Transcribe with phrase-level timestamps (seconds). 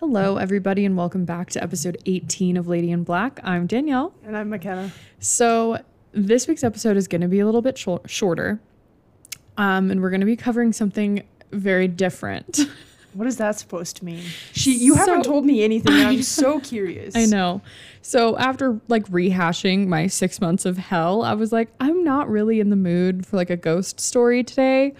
[0.00, 3.40] Hello, everybody, and welcome back to episode 18 of Lady in Black.
[3.42, 4.14] I'm Danielle.
[4.24, 4.92] And I'm MacKenna.
[5.18, 5.78] So,
[6.12, 8.60] this week's episode is going to be a little bit shor- shorter,
[9.56, 12.60] um, and we're going to be covering something very different.
[13.14, 14.22] What is that supposed to mean?
[14.52, 15.94] She, you haven't told me anything.
[15.94, 17.16] and I'm so curious.
[17.16, 17.62] I know.
[18.02, 22.60] So, after like rehashing my six months of hell, I was like, I'm not really
[22.60, 24.94] in the mood for like a ghost story today.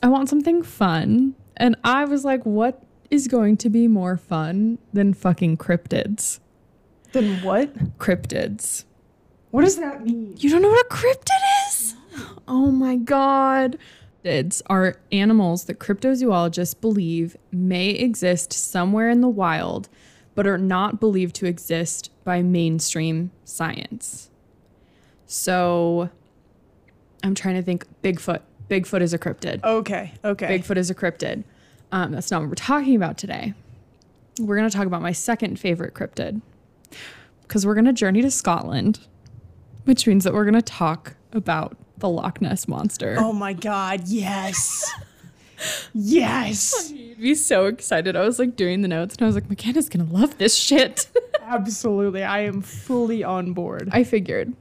[0.00, 1.34] I want something fun.
[1.56, 2.82] And I was like, what
[3.14, 6.40] is going to be more fun than fucking cryptids?
[7.12, 7.96] Then what?
[7.98, 8.84] Cryptids.
[9.50, 10.34] What does that mean?
[10.38, 11.94] You don't know what a cryptid is?
[12.48, 13.78] Oh my god.
[14.24, 19.88] Cryptids are animals that cryptozoologists believe may exist somewhere in the wild,
[20.34, 24.30] but are not believed to exist by mainstream science.
[25.26, 26.10] So
[27.22, 28.40] I'm trying to think Bigfoot.
[28.68, 29.62] Bigfoot is a cryptid.
[29.62, 30.12] Okay.
[30.24, 30.58] Okay.
[30.58, 31.44] Bigfoot is a cryptid.
[31.94, 33.54] Um, that's not what we're talking about today.
[34.40, 36.42] We're going to talk about my second favorite cryptid
[37.42, 38.98] because we're going to journey to Scotland,
[39.84, 43.14] which means that we're going to talk about the Loch Ness monster.
[43.16, 44.08] oh my God.
[44.08, 44.90] Yes.
[45.94, 46.90] yes.
[46.90, 48.16] You'd be so excited.
[48.16, 50.56] I was like doing the notes and I was like, MacKenna's going to love this
[50.56, 51.06] shit.
[51.42, 52.24] Absolutely.
[52.24, 53.88] I am fully on board.
[53.92, 54.52] I figured.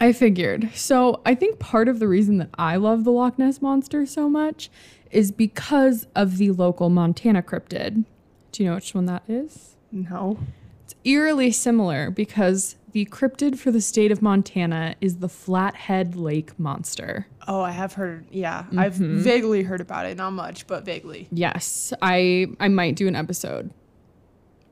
[0.00, 0.70] I figured.
[0.74, 4.28] So I think part of the reason that I love the Loch Ness monster so
[4.28, 4.70] much
[5.10, 8.04] is because of the local Montana cryptid.
[8.52, 9.76] Do you know which one that is?
[9.92, 10.38] No.
[10.84, 16.58] It's eerily similar because the cryptid for the state of Montana is the Flathead Lake
[16.58, 17.26] Monster.
[17.46, 18.26] Oh, I have heard.
[18.30, 18.64] Yeah.
[18.76, 19.18] I've mm-hmm.
[19.20, 20.16] vaguely heard about it.
[20.16, 21.28] Not much, but vaguely.
[21.30, 23.70] Yes, I I might do an episode.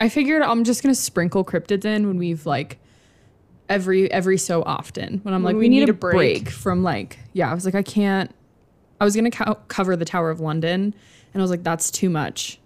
[0.01, 2.79] I figured I'm just gonna sprinkle cryptids in when we've like
[3.69, 6.45] every every so often when I'm When like we we, need, need a a break.
[6.45, 6.51] break.
[6.51, 8.33] from like yeah I was like I can't
[9.01, 10.95] I was gonna co- cover the Tower of London
[11.35, 12.59] and I was like that's too much.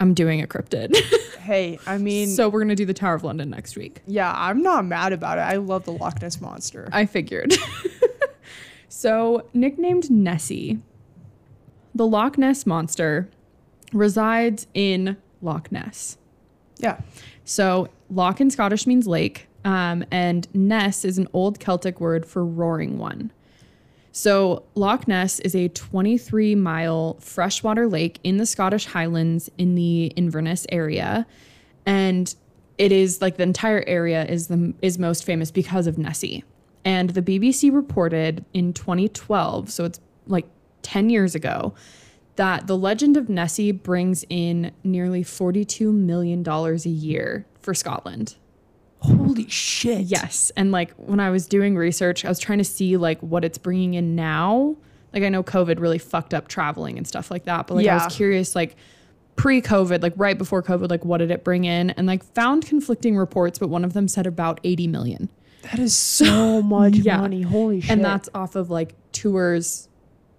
[0.00, 0.94] I'm doing a cryptid,
[1.38, 4.00] Hey, I mean, so we're gonna do the Tower of London next week.
[4.06, 5.42] yeah, I'm not mad about it.
[5.42, 6.88] I love the Loch Ness monster.
[6.92, 7.54] I figured.
[8.88, 10.80] so, nicknamed Nessie,
[11.94, 13.28] the Loch Ness monster
[13.92, 16.18] resides in Loch Ness.
[16.78, 17.00] yeah.
[17.44, 22.44] So, Loch in Scottish means lake, um, and Ness is an old Celtic word for
[22.44, 23.30] roaring one.
[24.16, 30.06] So, Loch Ness is a 23 mile freshwater lake in the Scottish Highlands in the
[30.14, 31.26] Inverness area.
[31.84, 32.32] And
[32.78, 36.44] it is like the entire area is the is most famous because of Nessie.
[36.84, 39.98] And the BBC reported in 2012, so it's
[40.28, 40.46] like
[40.82, 41.74] 10 years ago,
[42.36, 48.36] that the legend of Nessie brings in nearly $42 million a year for Scotland.
[49.04, 50.02] Holy shit.
[50.02, 50.50] Yes.
[50.56, 53.58] And like when I was doing research, I was trying to see like what it's
[53.58, 54.76] bringing in now.
[55.12, 57.94] Like I know COVID really fucked up traveling and stuff like that, but like I
[58.04, 58.76] was curious like
[59.36, 61.90] pre-COVID, like right before COVID, like what did it bring in?
[61.90, 65.28] And like found conflicting reports, but one of them said about 80 million.
[65.62, 67.18] That is so much Yeah.
[67.18, 67.42] money.
[67.42, 67.90] Holy shit.
[67.90, 69.88] And that's off of like tours,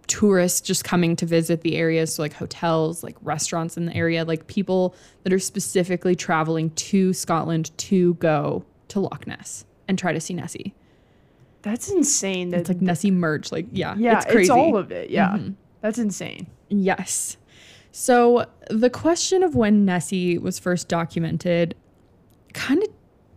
[0.07, 2.05] tourists just coming to visit the area.
[2.07, 7.13] So like hotels, like restaurants in the area, like people that are specifically traveling to
[7.13, 10.73] Scotland to go to Loch Ness and try to see Nessie.
[11.61, 12.49] that's insane.
[12.49, 13.51] That It's like Nessie merch.
[13.51, 14.51] Like, yeah, yeah, it's crazy.
[14.51, 15.09] all of it.
[15.09, 15.29] Yeah.
[15.29, 15.53] Mm-hmm.
[15.81, 16.47] That's insane.
[16.69, 17.37] yes.
[17.91, 21.75] So the question of when Nessie was first documented
[22.53, 22.89] kind of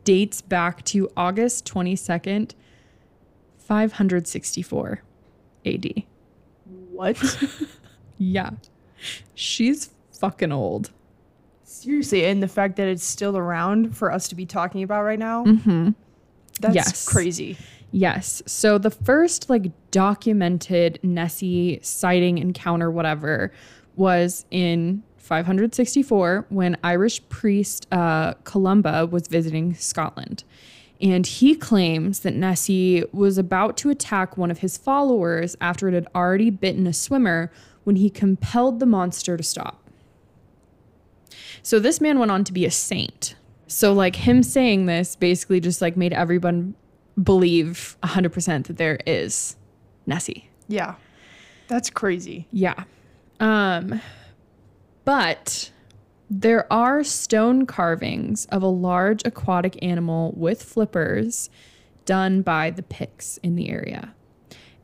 [0.03, 2.55] dates back to August 22nd,
[3.59, 5.03] 564
[5.67, 6.03] AD.
[6.99, 7.17] What?
[8.21, 8.51] Yeah.
[9.37, 10.91] She's fucking old.
[11.63, 15.21] Seriously, and the fact that it's still around for us to be talking about right
[15.21, 15.91] now, mm-hmm.
[16.61, 17.09] that's Yes.
[17.09, 17.57] crazy.
[17.93, 18.43] Yes.
[18.47, 23.53] So the first like documented Nessie sighting encounter, whatever,
[23.94, 30.43] was in 564 when Irish priest uh, Columba was visiting Scotland.
[31.00, 35.95] And he claims that Nessie was about to attack one of his followers after it
[35.95, 37.53] had already bitten a swimmer
[37.85, 39.83] when he compelled the monster to stop.
[41.62, 43.37] So this man went on to be a saint.
[43.67, 46.75] So like him saying this basically just like made everyone
[47.23, 49.56] believe 100% that there is
[50.06, 50.49] Nessie.
[50.69, 50.94] Yeah.
[51.69, 52.49] That's crazy.
[52.51, 52.85] Yeah.
[53.41, 54.01] Um
[55.05, 55.71] but
[56.31, 61.49] there are stone carvings of a large aquatic animal with flippers
[62.05, 64.15] done by the Picts in the area.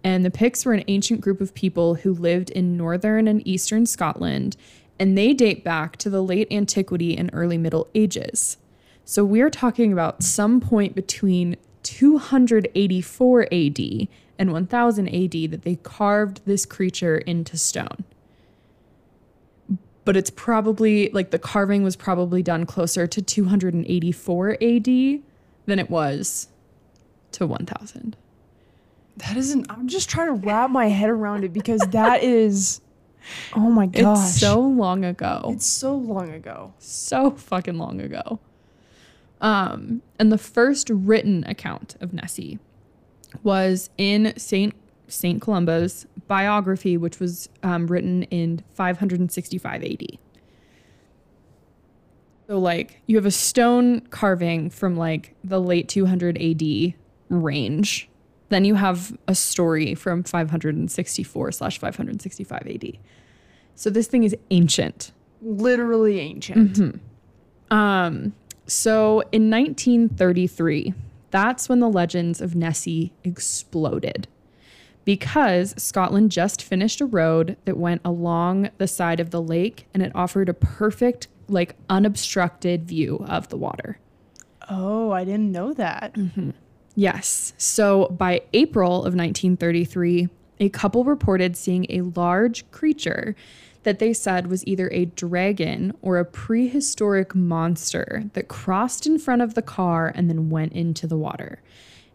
[0.03, 3.85] And the Picts were an ancient group of people who lived in northern and eastern
[3.85, 4.57] Scotland,
[4.99, 8.57] and they date back to the late antiquity and early Middle Ages.
[9.05, 14.09] So we're talking about some point between 284 AD
[14.39, 18.05] and 1000 AD that they carved this creature into stone.
[20.05, 25.91] But it's probably like the carving was probably done closer to 284 AD than it
[25.91, 26.49] was
[27.33, 28.17] to 1000.
[29.17, 29.67] That isn't.
[29.71, 32.81] I'm just trying to wrap my head around it because that is.
[33.55, 34.29] Oh my gosh.
[34.29, 35.51] It's so long ago.
[35.55, 36.75] It's so long ago.
[36.79, 38.41] so fucking long ago.
[39.41, 42.59] Um, and the first written account of Nessie
[43.43, 44.75] was in Saint
[45.09, 50.19] Saint Columba's biography, which was um, written in 565 AD.
[52.47, 56.95] So, like, you have a stone carving from like the late 200 AD
[57.31, 58.09] range.
[58.51, 62.99] Then you have a story from 564 slash 565 AD.
[63.75, 65.13] So this thing is ancient.
[65.43, 67.01] Literally ancient.
[67.71, 68.35] Um,
[68.67, 70.95] so in 1933,
[71.31, 74.29] that's when the legends of Nessie exploded.
[75.05, 80.03] Because Scotland just finished a road that went along the side of the lake and
[80.03, 83.99] it offered a perfect, like unobstructed view of the water.
[84.71, 86.15] Oh, I didn't know that.
[86.15, 86.51] Mm-hmm.
[86.95, 87.53] Yes.
[87.59, 90.29] So by April of 1933,
[90.61, 93.35] a couple reported seeing a large creature
[93.83, 99.43] that they said was either a dragon or a prehistoric monster that crossed in front
[99.43, 101.61] of the car and then went into the water.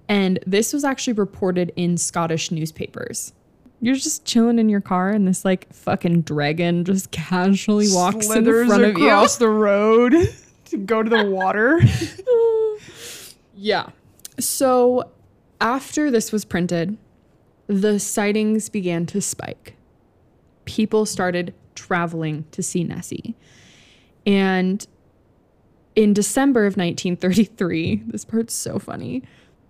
[0.09, 3.31] And this was actually reported in Scottish newspapers.
[3.79, 8.43] You're just chilling in your car and this like fucking dragon just casually walks in
[8.43, 9.07] front of you.
[9.07, 10.13] across the road
[10.65, 11.79] to go to the water.
[13.55, 13.91] Yeah.
[14.39, 15.11] So
[15.61, 16.97] after this was printed,
[17.67, 19.75] the sightings began to spike.
[20.65, 23.35] People started traveling to see Nessie.
[24.25, 24.85] And
[25.95, 29.23] in December of 1933, this part's so funny,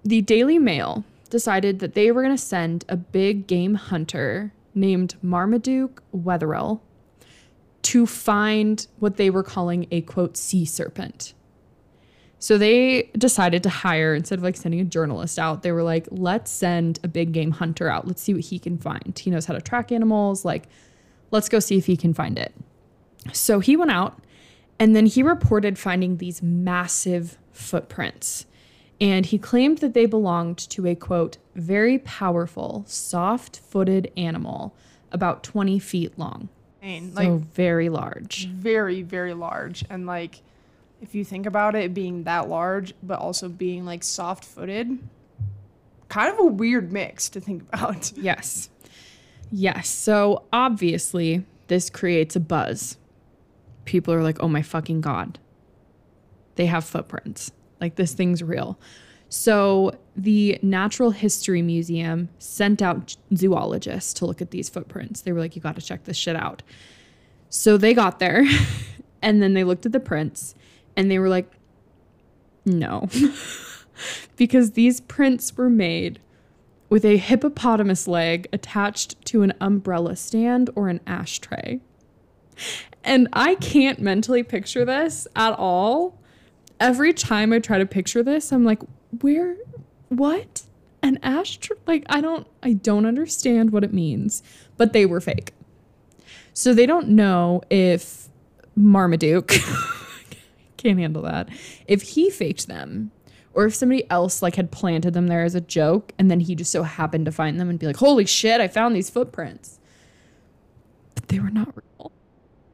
[0.03, 5.15] the Daily Mail decided that they were going to send a big game hunter named
[5.21, 6.79] Marmaduke Wetherell
[7.81, 11.33] to find what they were calling a quote sea serpent.
[12.41, 16.07] So they decided to hire, instead of like sending a journalist out, they were like,
[16.09, 18.07] let's send a big game hunter out.
[18.07, 19.17] Let's see what he can find.
[19.19, 20.45] He knows how to track animals.
[20.45, 20.67] Like,
[21.31, 22.53] let's go see if he can find it.
[23.33, 24.23] So he went out
[24.79, 28.45] and then he reported finding these massive footprints.
[29.01, 34.75] And he claimed that they belonged to a quote, very powerful, soft footed animal
[35.11, 36.49] about 20 feet long.
[36.81, 38.47] And, So like very large.
[38.47, 39.83] very, very large.
[39.89, 40.41] And like
[41.01, 44.99] if you think about it being that large, but also being like soft footed,
[46.09, 48.11] kind of a weird mix to think about.
[48.17, 48.69] Yes.
[49.51, 49.87] Yes.
[49.89, 52.97] So obviously, this creates a buzz.
[53.85, 55.39] People are like, oh my fucking God.
[56.55, 57.51] They have footprints.
[57.81, 58.79] Like, this thing's real.
[59.29, 65.21] So, the Natural History Museum sent out zoologists to look at these footprints.
[65.21, 66.63] They were like, you got to check this shit out.
[67.49, 68.45] So, they got there
[69.21, 70.55] and then they looked at the prints
[70.95, 71.51] and they were like,
[72.65, 73.07] no.
[74.35, 76.19] because these prints were made
[76.89, 81.79] with a hippopotamus leg attached to an umbrella stand or an ashtray.
[83.03, 86.19] And I can't mentally picture this at all.
[86.79, 88.81] Every time I try to picture this, I'm like,
[89.21, 89.55] where
[90.09, 90.63] what?
[91.01, 91.77] An ashtray?
[91.85, 94.43] Like I don't I don't understand what it means,
[94.77, 95.53] but they were fake.
[96.53, 98.27] So they don't know if
[98.75, 99.47] Marmaduke
[100.77, 101.49] can't handle that.
[101.87, 103.11] If he faked them
[103.53, 106.55] or if somebody else like had planted them there as a joke and then he
[106.55, 109.79] just so happened to find them and be like, "Holy shit, I found these footprints."
[111.15, 111.73] But they were not.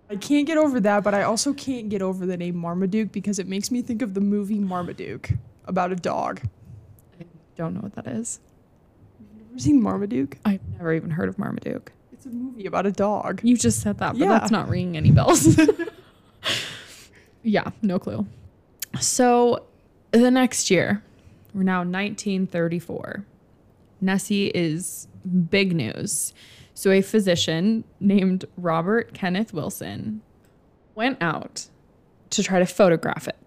[0.10, 3.40] I can't get over that, but I also can't get over the name Marmaduke because
[3.40, 5.32] it makes me think of the movie Marmaduke
[5.66, 6.42] about a dog.
[7.20, 8.40] I don't know what that is.
[9.18, 10.38] Have you ever seen Marmaduke?
[10.46, 11.92] I've never even heard of Marmaduke.
[12.14, 13.42] It's a movie about a dog.
[13.44, 14.28] You just said that, but Yeah.
[14.30, 15.58] that's not ringing any bells.
[17.44, 18.28] yeah, no clue.
[19.00, 19.64] So
[20.12, 21.04] the next year,
[21.54, 23.26] we're now 1934.
[24.02, 25.08] Nessie is
[25.50, 26.34] big news.
[26.76, 30.22] So a physician named Robert Kenneth Wilson
[30.94, 31.68] went out
[32.32, 33.38] to try to photograph it.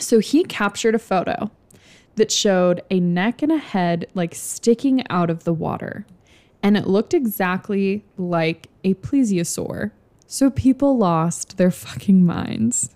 [0.00, 1.50] So he captured a photo
[2.14, 6.06] that showed a neck and a head like sticking out of the water.
[6.62, 9.90] And it looked exactly like a plesiosaur.
[10.28, 12.94] So people lost their fucking minds.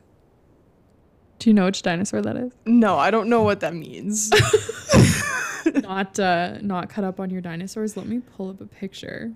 [1.40, 2.52] Do you know which dinosaur that is?
[2.64, 4.30] No, I don't know what that means.
[5.76, 7.96] not uh not cut up on your dinosaurs.
[7.96, 9.32] Let me pull up a picture.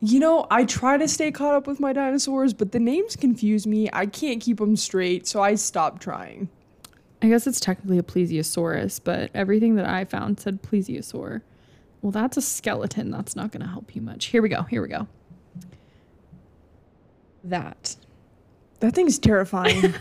[0.00, 3.66] you know, I try to stay caught up with my dinosaurs, but the names confuse
[3.66, 3.88] me.
[3.92, 6.48] I can't keep them straight, so I stopped trying.
[7.22, 11.42] I guess it's technically a plesiosaurus, but everything that I found said plesiosaur.
[12.00, 13.10] Well, that's a skeleton.
[13.12, 14.24] That's not going to help you much.
[14.26, 14.62] Here we go.
[14.62, 15.06] Here we go.
[17.44, 17.96] That
[18.80, 19.94] That thing's terrifying.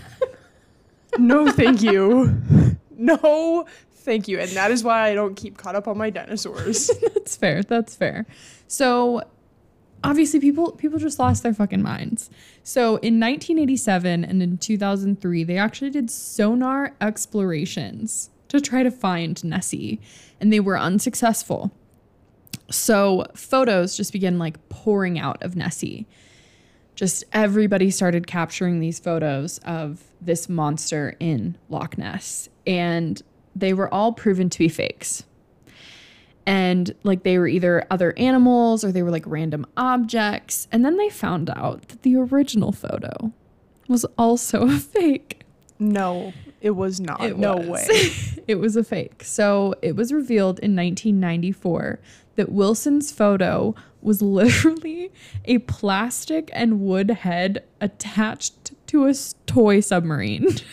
[1.17, 2.41] no, thank you.
[3.03, 3.65] No,
[4.01, 4.39] thank you.
[4.39, 6.87] And that is why I don't keep caught up on my dinosaurs.
[7.13, 7.63] that's fair.
[7.63, 8.25] That's fair.
[8.67, 9.23] So
[10.03, 12.29] obviously people people just lost their fucking minds.
[12.63, 19.41] So in 1987 and in 2003 they actually did sonar explorations to try to find
[19.43, 20.01] Nessie
[20.39, 21.71] and they were unsuccessful.
[22.69, 26.07] So photos just began like pouring out of Nessie.
[26.95, 33.21] Just everybody started capturing these photos of this monster in Loch Ness and
[33.55, 35.23] they were all proven to be fakes
[36.45, 40.67] and like they were either other animals or they were like random objects.
[40.71, 43.31] And then they found out that the original photo
[43.87, 45.43] was also a fake.
[45.79, 47.23] No, it was not.
[47.23, 47.87] It no was.
[47.87, 48.43] way.
[48.47, 49.23] it was a fake.
[49.23, 51.99] So it was revealed in 1994
[52.35, 55.11] that Wilson's photo was literally
[55.45, 59.13] a plastic and wood head attached to a
[59.45, 60.47] toy submarine.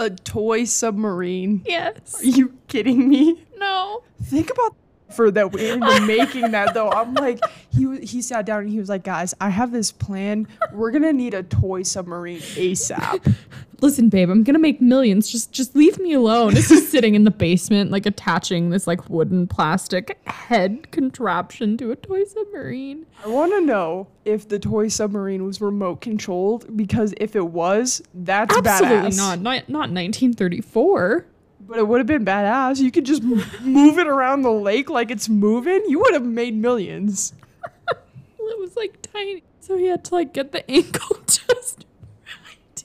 [0.00, 1.60] A toy submarine.
[1.66, 2.22] yes.
[2.22, 3.44] Are you kidding me?
[3.58, 4.02] No.
[4.22, 4.74] Think about
[5.14, 6.90] for that we're making that though.
[6.90, 7.40] I'm like,
[7.72, 10.46] he he sat down and he was like, guys, I have this plan.
[10.72, 13.34] We're gonna need a toy submarine ASAP.
[13.82, 17.24] listen babe i'm gonna make millions just just leave me alone it's just sitting in
[17.24, 23.28] the basement like attaching this like wooden plastic head contraption to a toy submarine I
[23.28, 28.56] want to know if the toy submarine was remote controlled because if it was, that's
[28.56, 29.16] absolutely badass.
[29.16, 31.26] not not not 1934
[31.70, 32.80] But it would have been badass.
[32.80, 33.22] You could just
[33.62, 35.84] move it around the lake like it's moving.
[35.86, 37.32] You would have made millions.
[37.88, 41.84] it was like tiny so he had to like get the ankle just
[42.26, 42.84] right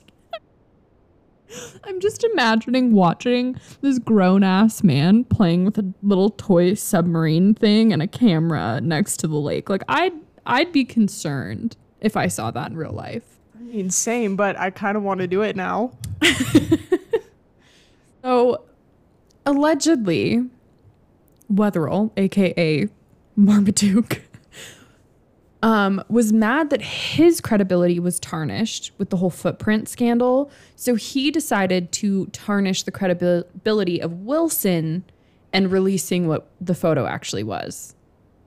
[1.85, 8.01] i'm just imagining watching this grown-ass man playing with a little toy submarine thing and
[8.01, 10.13] a camera next to the lake like i'd
[10.45, 13.23] i'd be concerned if i saw that in real life
[13.57, 15.91] I mean, same, but I kind of want to do it now.
[18.25, 18.63] So,
[19.45, 20.49] allegedly,
[21.51, 22.87] Wetherell, aka
[23.35, 24.21] Marmaduke,
[25.63, 30.51] um, was mad that his credibility was tarnished with the whole footprint scandal.
[30.75, 35.03] So he decided to tarnish the credibility of Wilson
[35.53, 37.95] and releasing what the photo actually was.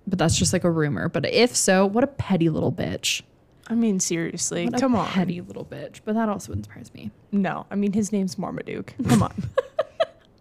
[0.07, 1.09] But that's just like a rumor.
[1.09, 3.23] But if so, what a petty little bitch.
[3.71, 5.07] I mean, seriously, What a come on.
[5.09, 6.01] petty little bitch.
[6.05, 7.11] But that also wouldn't surprise me.
[7.33, 8.95] No, I mean his name's Marmaduke.
[9.07, 9.35] Come on.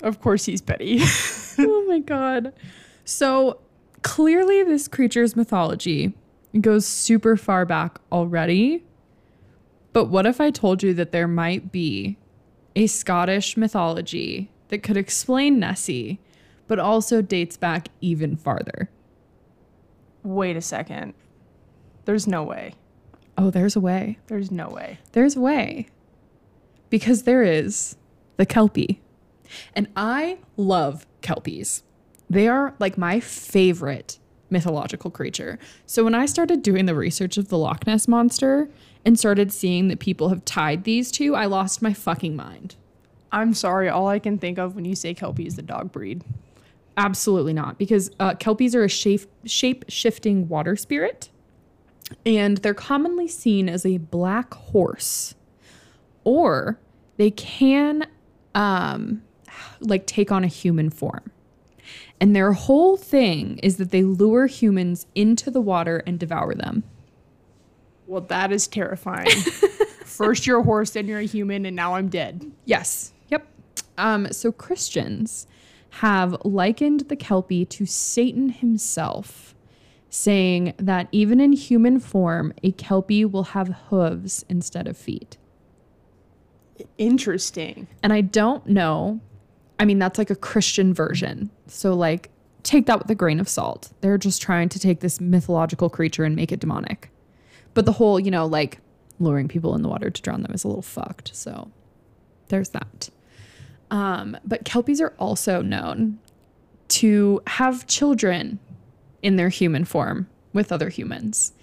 [0.02, 1.00] of course he's Betty.
[1.60, 2.54] oh my god.
[3.06, 3.60] So
[4.02, 6.14] clearly this creature's mythology
[6.60, 8.84] goes super far back already.
[9.94, 12.18] But what if I told you that there might be
[12.76, 16.20] a Scottish mythology that could explain Nessie,
[16.68, 18.90] but also dates back even farther?
[20.24, 21.14] Wait a second.
[22.06, 22.74] There's no way.
[23.38, 24.18] Oh, there's a way.
[24.28, 25.00] There's no way.
[25.14, 25.88] There's a way.
[26.90, 27.96] Because there is
[28.38, 29.02] the Kelpie.
[29.74, 31.84] And I love Kelpies.
[32.30, 35.60] They are like my favorite mythological creature.
[35.86, 38.70] So when I started doing the research of the Loch Ness monster
[39.06, 42.76] and started seeing that people have tied these two, I lost my fucking mind.
[43.32, 43.90] I'm sorry.
[43.90, 46.24] All I can think of when you say Kelpie is the dog breed.
[46.96, 51.30] Absolutely not, because uh, kelpies are a shape shape shifting water spirit,
[52.26, 55.36] and they're commonly seen as a black horse,
[56.24, 56.80] or
[57.18, 58.08] they can
[58.56, 59.22] um,
[59.80, 61.32] like take on a human form.
[62.20, 66.84] And their whole thing is that they lure humans into the water and devour them.
[68.08, 69.30] Well, that is terrifying.
[70.06, 72.52] First you're a horse, then you're a human, and now I'm dead.
[72.66, 73.14] Yes.
[73.30, 73.46] Yep.
[73.98, 75.46] Um, so Christians
[75.90, 79.54] have likened the Kelpie to Satan himself,
[80.10, 85.38] saying that even in human form, a Kelpie will have hooves instead of feet.
[86.98, 87.88] Interesting.
[88.02, 89.20] And I don't know.
[89.80, 91.50] I mean, that's like a Christian version.
[91.68, 92.30] So, like,
[92.64, 93.92] take that with a grain of salt.
[94.02, 97.12] They're just trying to take this mythological creature and make it demonic.
[97.74, 98.80] But the whole, you know, like
[99.20, 101.36] luring people in the water to drown them is a little fucked.
[101.36, 101.72] So,
[102.50, 103.10] there's that.
[103.92, 106.20] Um, but Kelpies are also known
[106.90, 108.60] to have children
[109.22, 111.54] in their human form with other humans.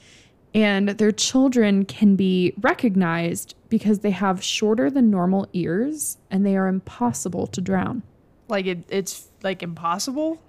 [0.55, 6.57] And their children can be recognized because they have shorter than normal ears and they
[6.57, 8.05] are impossible to drown.
[8.47, 10.41] Like it, it's like impossible.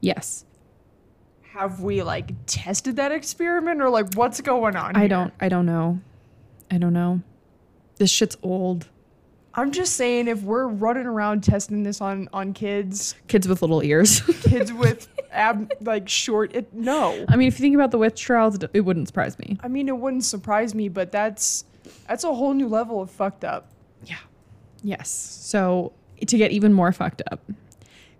[0.00, 0.46] Yes.
[1.52, 4.96] Have we like tested that experiment or like what's going on?
[4.96, 5.08] I here?
[5.08, 6.00] don't I don't know.
[6.70, 7.20] I don't know.
[7.96, 8.88] This shit's old.
[9.52, 13.82] I'm just saying if we're running around testing this on on kids, Kids with little
[13.82, 14.20] ears.
[14.42, 17.26] kids with ab like short it no.
[17.28, 19.58] I mean, if you think about the witch trials, it- it wouldn't surprise me.
[19.62, 21.64] I mean it wouldn't surprise me, but that's
[22.08, 23.70] That's a whole new level of fucked up.
[24.04, 24.16] Yeah.
[24.82, 25.08] Yes.
[25.10, 25.92] So
[26.26, 27.50] to get even more fucked up,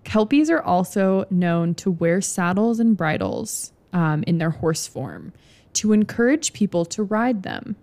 [0.05, 5.33] Kelpies are also known to wear saddles and bridles um, in their horse form
[5.75, 7.77] to encourage people to ride them.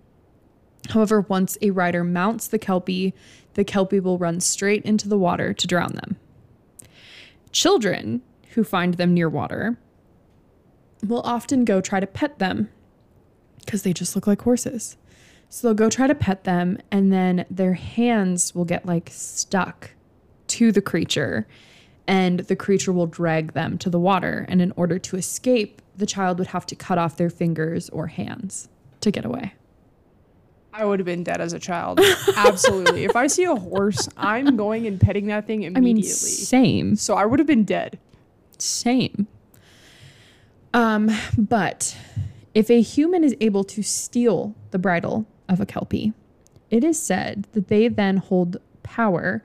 [0.90, 3.14] However, once a rider mounts the Kelpie,
[3.54, 6.16] the Kelpie will run straight into the water to drown them.
[7.52, 9.78] Children who find them near water
[11.06, 12.68] will often go try to pet them
[13.64, 14.96] because they just look like horses.
[15.48, 19.90] So they'll go try to pet them, and then their hands will get like stuck
[20.48, 21.46] to the creature,
[22.06, 24.44] and the creature will drag them to the water.
[24.48, 28.08] And in order to escape, the child would have to cut off their fingers or
[28.08, 28.68] hands
[29.00, 29.54] to get away.
[30.74, 32.00] I would have been dead as a child.
[32.36, 33.04] Absolutely.
[33.04, 35.94] if I see a horse, I'm going and petting that thing I immediately.
[35.94, 37.98] mean, same, so I would have been dead.
[38.58, 39.26] same.
[40.74, 41.96] Um, but
[42.52, 46.12] if a human is able to steal the bridle of a kelpie,
[46.70, 49.42] it is said that they then hold power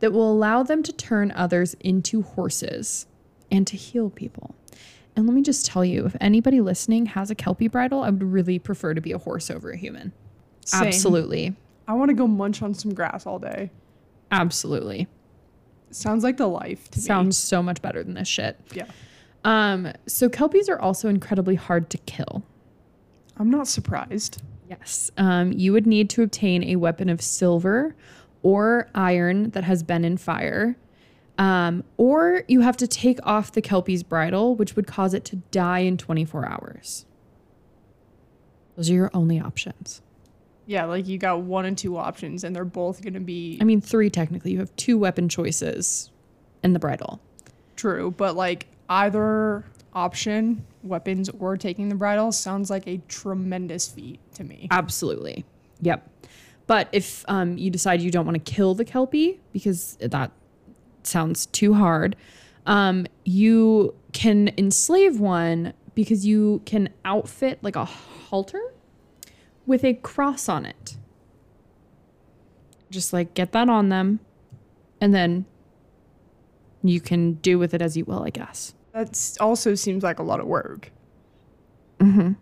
[0.00, 3.06] that will allow them to turn others into horses
[3.50, 4.54] and to heal people.
[5.16, 8.22] And let me just tell you, if anybody listening has a kelpie bridle, I would
[8.22, 10.12] really prefer to be a horse over a human.
[10.64, 10.88] Same.
[10.88, 11.56] Absolutely.
[11.86, 13.70] I want to go munch on some grass all day.
[14.30, 15.06] Absolutely.
[15.90, 18.58] Sounds like the life to Sounds so much better than this shit.
[18.72, 18.86] Yeah.
[19.44, 22.42] Um, so kelpies are also incredibly hard to kill.
[23.36, 24.42] I'm not surprised.
[24.68, 25.10] Yes.
[25.16, 27.94] Um, you would need to obtain a weapon of silver
[28.42, 30.76] or iron that has been in fire.
[31.36, 35.36] Um, or you have to take off the Kelpie's bridle, which would cause it to
[35.50, 37.06] die in 24 hours.
[38.76, 40.00] Those are your only options.
[40.66, 43.64] Yeah, like you got one and two options, and they're both going to be I
[43.64, 44.52] mean, three technically.
[44.52, 46.10] You have two weapon choices
[46.62, 47.20] and the bridle.
[47.76, 54.20] true, but like either option, weapons or taking the bridle, sounds like a tremendous feat
[54.34, 54.68] to me.
[54.70, 55.44] Absolutely.
[55.80, 56.08] Yep.
[56.66, 60.30] But if um, you decide you don't want to kill the Kelpie because that
[61.02, 62.16] sounds too hard,
[62.66, 68.72] um, you can enslave one because you can outfit like a halter
[69.66, 70.96] with a cross on it.
[72.90, 74.20] Just like get that on them
[75.00, 75.44] and then
[76.82, 78.74] you can do with it as you will, I guess.
[78.94, 80.92] That also seems like a lot of work.
[81.98, 82.32] Mm-hmm.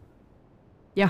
[0.94, 1.08] Yeah.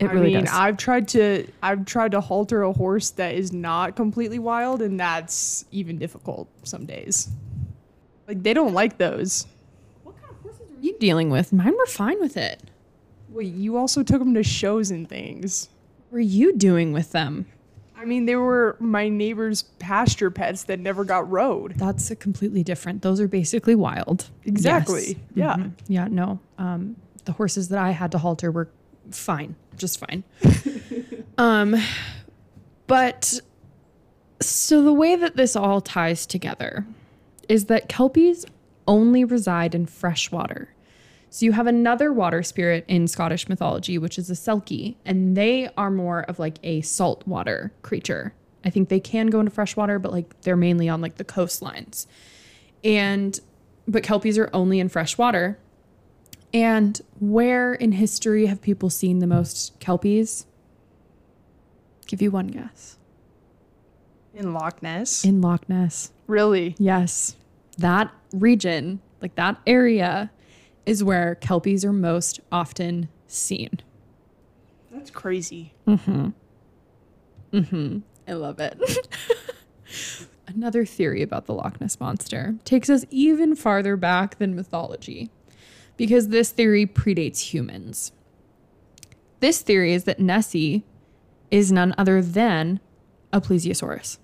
[0.00, 0.52] It I really mean, does.
[0.52, 4.98] I've tried to I've tried to halter a horse that is not completely wild, and
[4.98, 7.28] that's even difficult some days.
[8.26, 9.46] Like they don't like those.
[10.02, 11.52] what kind of horses are you dealing with?
[11.52, 12.60] Mine were fine with it.
[13.28, 15.68] Well, you also took them to shows and things.
[16.08, 17.46] What were you doing with them?
[18.00, 21.74] I mean, they were my neighbor's pasture pets that never got rode.
[21.76, 23.02] That's a completely different.
[23.02, 24.30] Those are basically wild.
[24.44, 25.18] Exactly.
[25.34, 25.56] Yeah.
[25.56, 25.72] Mhm.
[25.86, 26.08] Yeah.
[26.10, 26.38] No.
[26.56, 28.70] Um, the horses that I had to halter were
[29.10, 30.24] fine, just fine.
[31.38, 31.76] um,
[32.86, 33.38] but
[34.40, 36.86] so the way that this all ties together
[37.50, 38.46] is that kelpies
[38.88, 40.72] only reside in fresh water.
[41.32, 45.68] So you have another water spirit in Scottish mythology, which is a selkie, and they
[45.76, 48.34] are more of like a saltwater creature.
[48.64, 52.06] I think they can go into freshwater, but like they're mainly on like the coastlines.
[52.82, 53.38] And
[53.86, 55.58] but kelpies are only in fresh water.
[56.52, 60.46] And where in history have people seen the most kelpies?
[62.06, 62.98] Give you one guess.
[64.34, 65.24] In Loch Ness.
[65.24, 66.10] In Loch Ness.
[66.26, 66.74] really?
[66.78, 67.36] Yes.
[67.78, 70.30] That region, like that area,
[70.90, 73.78] is where kelpies are most often seen.
[74.90, 75.72] That's crazy.
[75.86, 76.30] Mm-hmm.
[77.52, 77.98] Mm-hmm.
[78.26, 79.08] I love it.
[80.48, 85.30] Another theory about the Loch Ness monster takes us even farther back than mythology
[85.96, 88.10] because this theory predates humans.
[89.38, 90.82] This theory is that Nessie
[91.52, 92.80] is none other than
[93.32, 94.18] a plesiosaurus.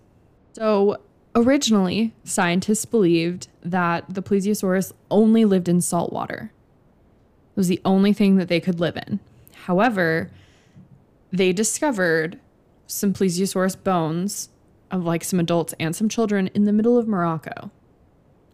[0.55, 0.97] So,
[1.37, 6.51] originally, scientists believed that the plesiosaurus only lived in salt water.
[7.57, 9.19] It was the only thing that they could live in.
[9.65, 10.31] However,
[11.33, 12.39] they discovered
[12.87, 14.51] some plesiosaurus bones
[14.91, 17.71] of like some adults and some children in the middle of Morocco,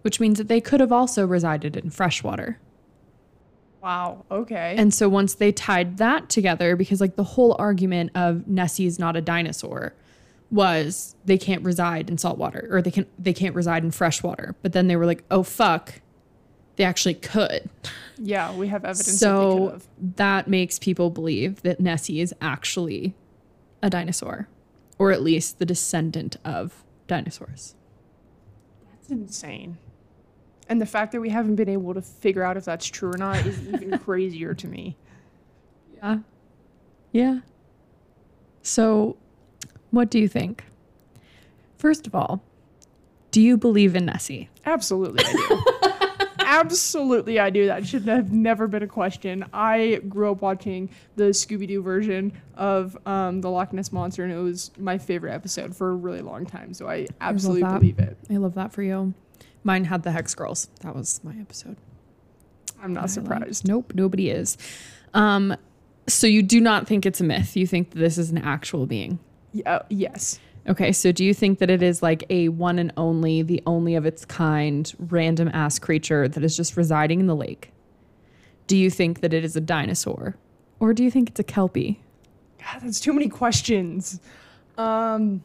[0.03, 2.59] which means that they could have also resided in freshwater.
[3.83, 4.25] Wow.
[4.31, 4.77] Okay.
[4.79, 8.99] And so once they tied that together, because like the whole argument of Nessie is
[9.01, 9.95] not a dinosaur
[10.53, 14.55] was they can't reside in saltwater or they can they can't reside in freshwater.
[14.63, 16.01] But then they were like, oh fuck,
[16.77, 17.69] they actually could.
[18.19, 19.87] yeah, we have evidence that So have.
[20.17, 23.15] that makes people believe that Nessie is actually
[23.83, 24.49] a dinosaur,
[24.99, 27.75] or at least the descendant of dinosaurs.
[28.91, 29.79] That's insane.
[30.69, 33.19] And the fact that we haven't been able to figure out if that's true or
[33.19, 34.97] not is even crazier to me.
[35.97, 36.19] Yeah.
[37.11, 37.41] Yeah.
[38.63, 39.17] So,
[39.91, 40.65] what do you think?
[41.77, 42.43] First of all,
[43.33, 44.49] do you believe in Nessie?
[44.65, 45.65] Absolutely, I do.
[46.53, 47.67] Absolutely, I do.
[47.67, 49.45] That should have never been a question.
[49.55, 54.33] I grew up watching the Scooby Doo version of um, the Loch Ness Monster, and
[54.33, 56.75] it was my favorite episode for a really long time.
[56.75, 57.81] So I absolutely that.
[57.81, 58.19] believe it.
[58.31, 59.15] I love that for you.
[59.65, 60.69] Mine had the Hex Girls.
[60.83, 61.77] That was my episode.
[62.83, 63.13] I'm not I liked.
[63.15, 63.67] surprised.
[63.67, 64.59] Nope, nobody is.
[65.15, 65.57] Um,
[66.07, 67.57] so you do not think it's a myth.
[67.57, 69.19] You think this is an actual being.
[69.53, 70.39] Yeah, yes.
[70.69, 73.97] Okay, so do you think that it is like a one and only, the only
[73.97, 77.73] of its kind, random ass creature that is just residing in the lake?
[78.69, 80.37] Do you think that it is a dinosaur?
[80.79, 82.01] Or do you think it's a kelpie?
[82.61, 84.21] God, that's too many questions.
[84.79, 85.43] Um,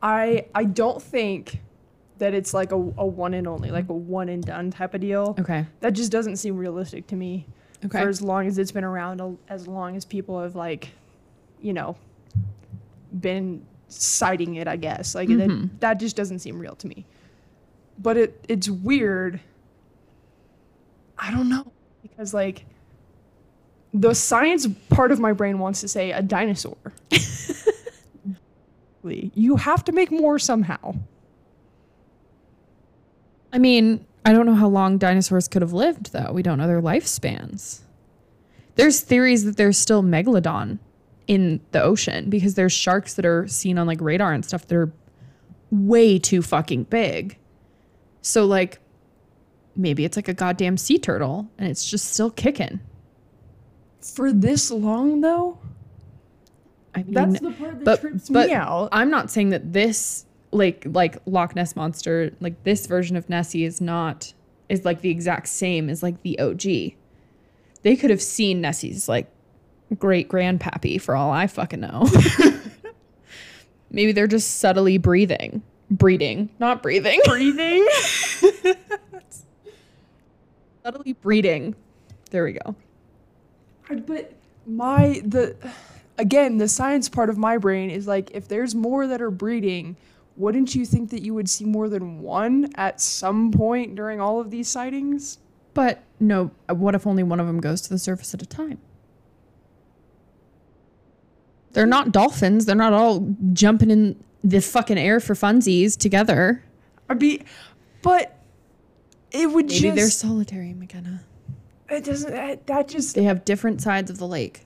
[0.00, 1.60] I I don't think
[2.18, 5.00] that it's like a, a one and only, like a one and done type of
[5.00, 5.34] deal.
[5.38, 5.66] Okay.
[5.80, 7.46] That just doesn't seem realistic to me.
[7.84, 8.00] Okay.
[8.00, 10.90] For as long as it's been around, as long as people have like,
[11.60, 11.96] you know,
[13.20, 15.14] been sighting it, I guess.
[15.14, 15.38] Like Mhm.
[15.38, 17.06] that, that just doesn't seem real to me.
[17.98, 19.40] But it it's weird.
[21.18, 21.72] I don't know
[22.02, 22.66] because like
[23.94, 26.76] the science part of my brain wants to say a dinosaur.
[29.02, 30.94] you have to make more somehow.
[33.52, 36.32] I mean, I don't know how long dinosaurs could have lived, though.
[36.32, 37.80] We don't know their lifespans.
[38.74, 40.78] There's theories that there's still megalodon
[41.26, 44.76] in the ocean because there's sharks that are seen on like radar and stuff that
[44.76, 44.92] are
[45.70, 47.38] way too fucking big.
[48.22, 48.80] So, like,
[49.74, 52.80] maybe it's like a goddamn sea turtle and it's just still kicking.
[54.00, 55.58] For this long though,
[56.94, 58.88] I mean, that's the part that but- trips but me out.
[58.92, 63.64] I'm not saying that this like like Loch Ness monster, like this version of Nessie
[63.64, 64.32] is not
[64.68, 66.94] is like the exact same as like the OG.
[67.82, 69.30] They could have seen Nessie's like
[69.94, 72.08] great grandpappy for all I fucking know.
[73.90, 75.62] Maybe they're just subtly breathing.
[75.90, 77.20] Breeding, not breathing.
[77.24, 77.86] Breathing.
[80.82, 81.76] subtly breeding.
[82.30, 82.74] There we go.
[84.06, 84.32] But
[84.66, 85.56] my the
[86.18, 89.96] again, the science part of my brain is like if there's more that are breeding,
[90.36, 94.40] wouldn't you think that you would see more than one at some point during all
[94.40, 95.38] of these sightings?
[95.72, 98.78] But no, what if only one of them goes to the surface at a time?
[101.76, 102.64] They're not dolphins.
[102.64, 106.64] They're not all jumping in the fucking air for funsies together.
[107.10, 107.42] I'd be
[108.00, 108.38] but
[109.30, 111.20] it would Maybe they're solitary, MacKenna.
[111.90, 114.64] it doesn't that, that just They have different sides of the lake.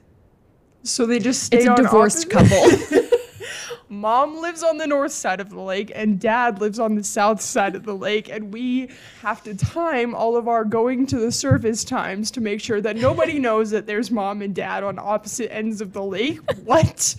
[0.84, 3.08] so they just stay It's a on divorced opposite- couple.
[4.00, 7.38] Mom lives on the north side of the lake and dad lives on the south
[7.38, 8.88] side of the lake and we
[9.20, 12.96] have to time all of our going to the surface times to make sure that
[12.96, 16.40] nobody knows that there's mom and dad on opposite ends of the lake.
[16.64, 17.14] What?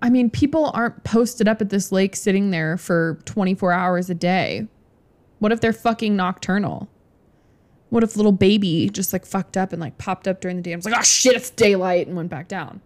[0.00, 4.14] I mean, people aren't posted up at this lake sitting there for 24 hours a
[4.14, 4.66] day.
[5.38, 6.88] What if they're fucking nocturnal?
[7.90, 10.72] What if little baby just like fucked up and like popped up during the day
[10.72, 12.80] and was like, oh shit, it's daylight and went back down?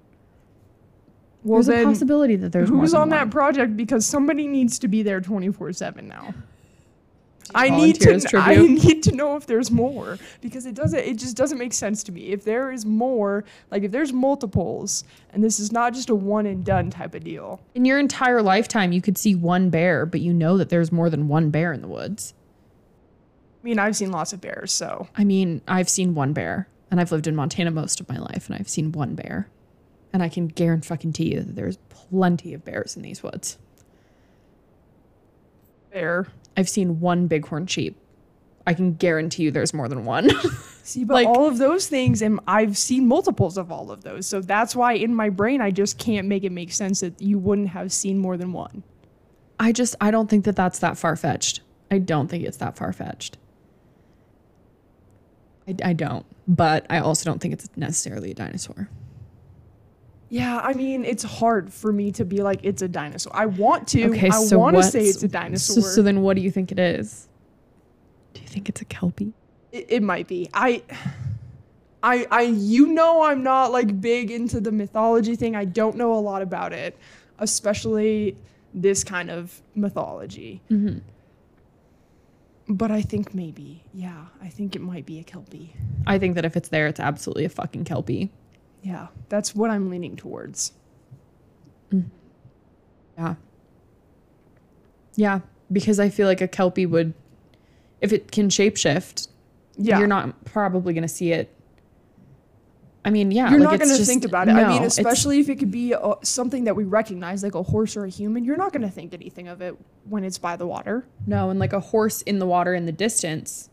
[1.46, 4.80] Well, There's a possibility that there's more who's than on that project because somebody needs
[4.80, 6.34] to be there 24/7 now.
[7.54, 11.16] I need to as I need to know if there's more because it doesn't it
[11.16, 12.32] just doesn't make sense to me.
[12.32, 16.46] If there is more, like if there's multiples and this is not just a one
[16.46, 17.60] and done type of deal.
[17.76, 21.08] In your entire lifetime, you could see one bear, but you know that there's more
[21.08, 22.34] than one bear in the woods.
[23.62, 27.00] I mean, I've seen lots of bears, so I mean, I've seen one bear, and
[27.00, 29.48] I've lived in Montana most of my life, and I've seen one bear.
[30.16, 33.58] And I can guarantee you that there's plenty of bears in these woods.
[35.92, 36.28] bear.
[36.56, 37.98] I've seen one bighorn sheep.
[38.66, 40.30] I can guarantee you there's more than one.
[40.82, 44.26] See, but Like- all of those things, and I've seen multiples of all of those.
[44.26, 47.38] So that's why in my brain, I just can't make it make sense that you
[47.38, 48.84] wouldn't have seen more than one.
[49.60, 51.60] I just, I don't think that that's that far fetched.
[51.90, 53.36] I don't think it's that far fetched.
[55.68, 56.24] I, I don't.
[56.48, 58.88] But I also don't think it's necessarily a dinosaur.
[60.28, 63.34] Yeah, I mean, it's hard for me to be like, it's a dinosaur.
[63.34, 64.10] I want to.
[64.10, 65.82] Okay, I so want to say it's a So, dinosaur.
[65.82, 67.28] so then what do you think it is?
[68.34, 69.32] Do you think it's a kelpie?
[69.72, 70.48] it, it might be.
[70.52, 70.82] I,
[72.02, 75.54] I, I, you know, I'm not like big into the mythology thing.
[75.54, 76.96] I don't know a lot about it,
[77.38, 78.36] especially
[78.74, 80.60] this kind of mythology.
[80.70, 80.98] Mm-hmm.
[82.68, 85.72] But I think maybe, yeah, I think it might be a kelpie.
[86.06, 88.30] I think that if it's there, it's absolutely a fucking kelpie.
[88.86, 90.70] Yeah, that's what I'm leaning towards.
[93.18, 93.34] Yeah.
[95.16, 95.40] Yeah,
[95.72, 97.12] because I feel like a kelpie would,
[98.00, 99.26] if it can shapeshift,
[99.76, 101.52] Yeah, you're not probably going to see it.
[103.04, 104.52] I mean, yeah, You're like, not going to think about it.
[104.52, 107.96] I mean, especially if it could be uh, something that we recognize, like a horse
[107.96, 108.44] or a human.
[108.44, 109.76] You're not going to think anything of it
[110.08, 111.08] when it's by the water.
[111.26, 113.68] No, and like a horse in the water in the distance.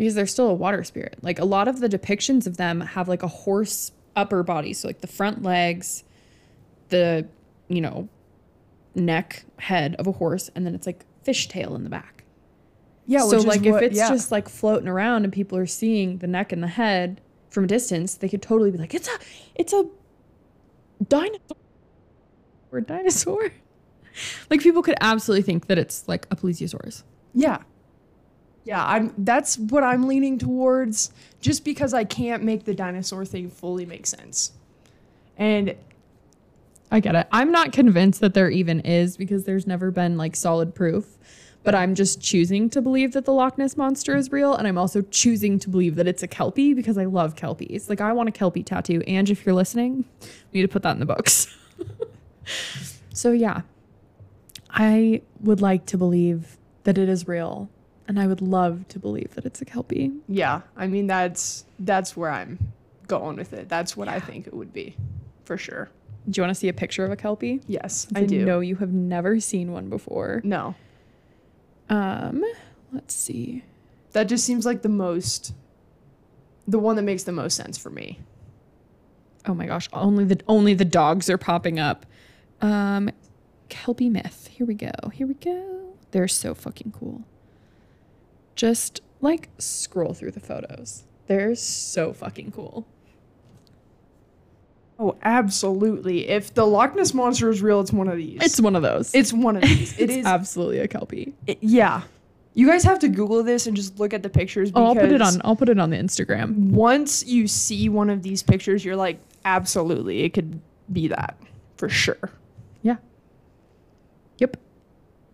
[0.00, 1.18] Because they're still a water spirit.
[1.20, 4.72] Like a lot of the depictions of them have like a horse upper body.
[4.72, 6.04] So like the front legs,
[6.88, 7.28] the,
[7.68, 8.08] you know,
[8.94, 12.24] neck, head of a horse, and then it's like fishtail in the back.
[13.06, 13.18] Yeah.
[13.18, 14.08] so which is like if what- it's yeah.
[14.08, 17.66] just like floating around and people are seeing the neck and the head from a
[17.66, 19.18] distance, they could totally be like, it's a
[19.54, 19.84] it's a
[21.06, 21.58] dinosaur
[22.72, 23.50] or dinosaur.
[24.48, 27.02] like people could absolutely think that it's like a plesiosaurus.
[27.34, 27.58] Yeah.
[28.64, 33.50] Yeah, I'm that's what I'm leaning towards just because I can't make the dinosaur thing
[33.50, 34.52] fully make sense.
[35.36, 35.74] And
[36.90, 37.26] I get it.
[37.32, 41.16] I'm not convinced that there even is because there's never been like solid proof.
[41.62, 44.78] But I'm just choosing to believe that the Loch Ness monster is real, and I'm
[44.78, 47.90] also choosing to believe that it's a kelpie because I love kelpies.
[47.90, 49.02] Like I want a kelpie tattoo.
[49.06, 51.54] And if you're listening, we need to put that in the books.
[53.12, 53.60] so yeah,
[54.70, 57.68] I would like to believe that it is real,
[58.10, 60.10] and I would love to believe that it's a kelpie.
[60.28, 62.58] yeah, I mean that's that's where I'm
[63.06, 63.68] going with it.
[63.68, 64.96] That's what I think it would be.
[65.44, 65.88] For sure.
[66.28, 67.60] Do you want to see a picture of a kelpie?
[67.68, 68.44] Yes, I I do.
[68.44, 70.40] know you have never seen one before.
[70.44, 70.74] No.
[71.88, 72.44] Um,
[72.92, 73.64] let's see.
[74.12, 75.54] That just seems like the most
[76.66, 78.18] the one that makes the most sense for me.
[79.46, 82.06] Oh my gosh, only the only the dogs are popping up.
[82.60, 83.10] Um
[83.68, 84.48] Kelpie myth.
[84.50, 84.90] Here we go.
[85.12, 85.94] Here we go.
[86.10, 87.22] They're so fucking cool.
[88.56, 91.04] Just like scroll through the photos.
[91.26, 92.86] They're so fucking cool.
[94.98, 96.28] Oh, absolutely.
[96.28, 98.38] If the Loch Ness monster is real, it's one of these.
[98.42, 99.14] It's one of those.
[99.14, 99.92] it's one of these.
[99.98, 101.34] It it's is absolutely a Kelpie.
[101.46, 102.02] it- yeah.
[102.52, 105.08] You guys have to Google this and just look at the pictures Oh, because I'll
[105.08, 106.70] put it on I'll put it on the Instagram.
[106.72, 110.60] once you see one of these pictures, you're like, absolutely, it could
[110.92, 111.38] be that
[111.76, 112.18] for sure.
[112.82, 112.96] Yeah.
[114.38, 114.56] Yep.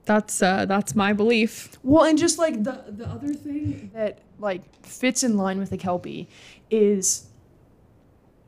[0.06, 1.76] That's uh that's my belief.
[1.82, 5.76] Well, and just like the the other thing that like fits in line with the
[5.76, 6.28] kelpie
[6.70, 7.26] is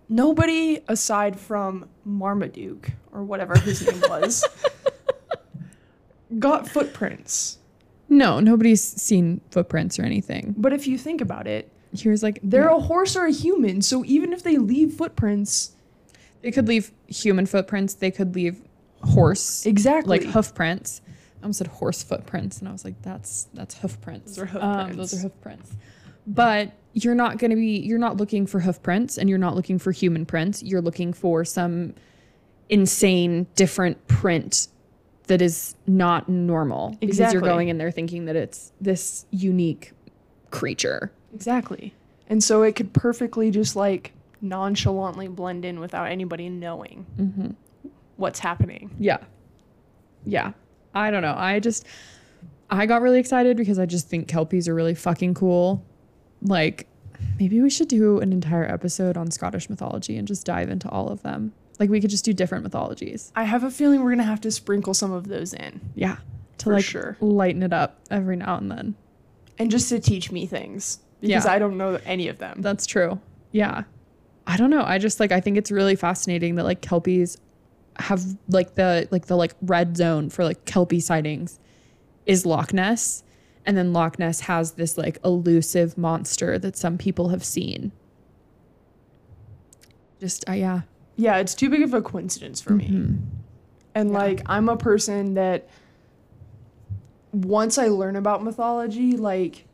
[0.08, 4.44] nobody aside from Marmaduke or whatever his name was
[6.38, 7.58] got footprints.
[8.08, 10.54] No, nobody's seen footprints or anything.
[10.56, 12.76] But if you think about it, Here's like they're yeah.
[12.76, 15.72] a horse or a human, so even if they leave footprints,
[16.42, 17.94] They could leave human footprints.
[17.94, 18.60] They could leave
[19.02, 20.18] horse, exactly.
[20.20, 21.00] like hoof prints.
[21.40, 24.36] I almost said horse footprints, and I was like, that's that's hoof prints.
[24.36, 24.96] Those are hoof Um, prints.
[24.96, 25.76] those are hoof prints.
[26.26, 27.78] But you're not going to be.
[27.78, 30.62] You're not looking for hoof prints, and you're not looking for human prints.
[30.62, 31.94] You're looking for some
[32.68, 34.68] insane different print
[35.28, 39.92] that is not normal because you're going in there thinking that it's this unique
[40.50, 41.12] creature.
[41.34, 41.94] Exactly.
[42.28, 47.48] And so it could perfectly just like nonchalantly blend in without anybody knowing Mm-hmm.
[48.16, 48.90] what's happening.
[48.98, 49.18] Yeah.
[50.24, 50.52] Yeah.
[50.98, 51.34] I don't know.
[51.36, 51.86] I just
[52.70, 55.84] I got really excited because I just think kelpies are really fucking cool.
[56.42, 56.86] Like
[57.38, 61.08] maybe we should do an entire episode on Scottish mythology and just dive into all
[61.08, 61.52] of them.
[61.78, 63.32] Like we could just do different mythologies.
[63.36, 66.16] I have a feeling we're gonna have to sprinkle some of those in, Yeah.
[66.58, 67.16] To like sure.
[67.20, 68.94] lighten it up every now and then.
[69.60, 71.52] and just to teach me things because Yeah.
[71.52, 72.60] I don't know any of them.
[72.62, 73.20] That's true.
[73.52, 73.84] Yeah.
[74.46, 74.82] I don't know.
[74.84, 77.36] I just like I think it's really fascinating that like kelpies
[77.98, 81.58] have like the like the like red zone for like kelpie sightings
[82.26, 83.24] is Loch Ness.
[83.66, 87.92] And then Loch Ness has this like elusive monster that some people have seen.
[90.20, 90.82] Just uh, yeah.
[91.16, 92.88] Yeah, it's too big of a coincidence for me.
[92.88, 93.18] Mhm.
[93.94, 94.18] And Yeah.
[94.18, 95.68] like I'm a person that
[97.32, 99.66] once I learn about mythology, like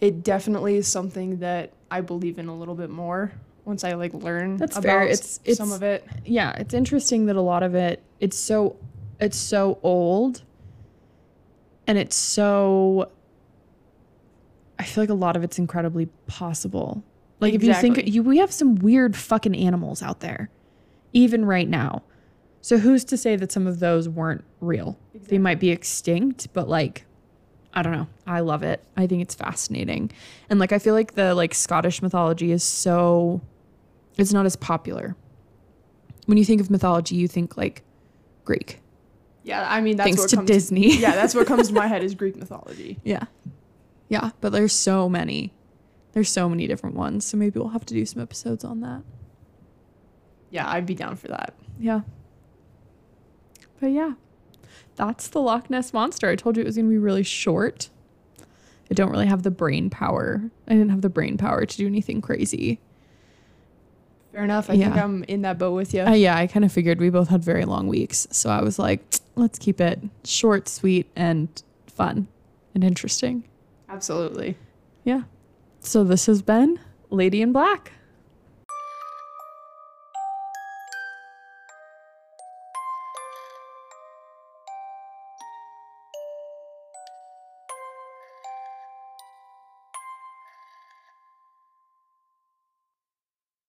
[0.00, 3.32] it definitely is something that I believe in a little bit more
[3.64, 5.02] once I like learn That's about fair.
[5.04, 6.04] It's- it's- some of it.
[6.24, 8.76] yeah, it's interesting that a lot of it it's so
[9.20, 10.42] it's so old
[11.86, 13.10] and it's so
[14.78, 17.02] I feel like a lot of it's incredibly possible.
[17.40, 20.50] Like if you think you we have some weird fucking animals out there
[21.12, 22.02] even right now.
[22.60, 24.98] So who's to say that some of those weren't real?
[25.14, 27.04] They might be extinct, but like
[27.76, 28.06] I don't know.
[28.26, 28.82] I love it.
[28.96, 30.10] I think it's fascinating.
[30.48, 33.40] And like I feel like the like Scottish mythology is so
[34.16, 35.16] it's not as popular
[36.26, 37.82] when you think of mythology, you think like
[38.44, 38.80] Greek.
[39.42, 40.96] Yeah, I mean that's Thanks what to comes Disney.
[40.96, 42.98] yeah, that's what comes to my head is Greek mythology.
[43.04, 43.24] Yeah.
[44.08, 45.52] Yeah, but there's so many.
[46.12, 47.24] There's so many different ones.
[47.26, 49.02] So maybe we'll have to do some episodes on that.
[50.50, 51.54] Yeah, I'd be down for that.
[51.78, 52.02] Yeah.
[53.80, 54.14] But yeah.
[54.96, 56.28] That's the Loch Ness monster.
[56.28, 57.90] I told you it was going to be really short.
[58.90, 60.50] I don't really have the brain power.
[60.68, 62.78] I didn't have the brain power to do anything crazy.
[64.34, 64.68] Fair enough.
[64.68, 66.02] I think I'm in that boat with you.
[66.02, 68.26] Uh, yeah, I kind of figured we both had very long weeks.
[68.32, 69.00] So I was like,
[69.36, 71.48] let's keep it short, sweet, and
[71.86, 72.26] fun
[72.74, 73.44] and interesting.
[73.88, 74.56] Absolutely.
[75.04, 75.22] Yeah.
[75.78, 77.92] So this has been Lady in Black.